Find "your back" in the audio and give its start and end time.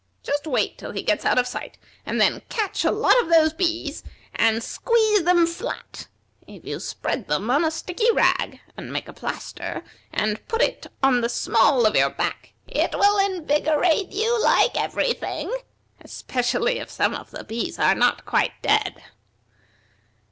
11.95-12.53